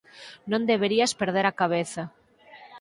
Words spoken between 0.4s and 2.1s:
Non deberías perder a cabeza.